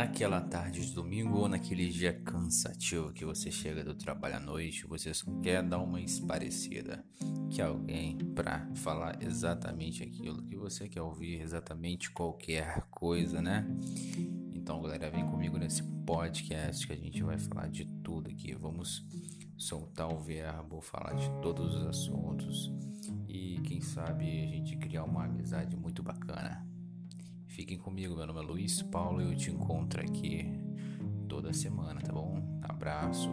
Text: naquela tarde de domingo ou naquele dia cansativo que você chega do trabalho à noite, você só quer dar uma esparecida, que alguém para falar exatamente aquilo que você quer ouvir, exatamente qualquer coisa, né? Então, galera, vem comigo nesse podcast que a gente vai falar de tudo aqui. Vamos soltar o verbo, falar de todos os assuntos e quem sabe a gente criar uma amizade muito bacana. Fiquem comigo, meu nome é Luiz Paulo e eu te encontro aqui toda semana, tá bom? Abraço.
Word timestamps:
naquela 0.00 0.40
tarde 0.40 0.86
de 0.86 0.94
domingo 0.94 1.40
ou 1.40 1.46
naquele 1.46 1.90
dia 1.90 2.10
cansativo 2.10 3.12
que 3.12 3.22
você 3.22 3.50
chega 3.50 3.84
do 3.84 3.94
trabalho 3.94 4.36
à 4.36 4.40
noite, 4.40 4.86
você 4.86 5.12
só 5.12 5.30
quer 5.42 5.62
dar 5.62 5.78
uma 5.78 6.00
esparecida, 6.00 7.04
que 7.50 7.60
alguém 7.60 8.16
para 8.34 8.66
falar 8.76 9.22
exatamente 9.22 10.02
aquilo 10.02 10.42
que 10.42 10.56
você 10.56 10.88
quer 10.88 11.02
ouvir, 11.02 11.42
exatamente 11.42 12.10
qualquer 12.12 12.80
coisa, 12.90 13.42
né? 13.42 13.66
Então, 14.54 14.80
galera, 14.80 15.10
vem 15.10 15.26
comigo 15.26 15.58
nesse 15.58 15.82
podcast 16.06 16.86
que 16.86 16.94
a 16.94 16.96
gente 16.96 17.22
vai 17.22 17.38
falar 17.38 17.68
de 17.68 17.84
tudo 18.02 18.30
aqui. 18.30 18.54
Vamos 18.54 19.04
soltar 19.58 20.10
o 20.10 20.18
verbo, 20.18 20.80
falar 20.80 21.12
de 21.12 21.28
todos 21.42 21.74
os 21.74 21.86
assuntos 21.86 22.72
e 23.28 23.60
quem 23.64 23.82
sabe 23.82 24.24
a 24.24 24.46
gente 24.46 24.78
criar 24.78 25.04
uma 25.04 25.26
amizade 25.26 25.76
muito 25.76 26.02
bacana. 26.02 26.66
Fiquem 27.60 27.76
comigo, 27.76 28.16
meu 28.16 28.26
nome 28.26 28.40
é 28.40 28.42
Luiz 28.42 28.80
Paulo 28.80 29.20
e 29.20 29.26
eu 29.26 29.36
te 29.36 29.50
encontro 29.50 30.00
aqui 30.00 30.50
toda 31.28 31.52
semana, 31.52 32.00
tá 32.00 32.10
bom? 32.10 32.58
Abraço. 32.62 33.28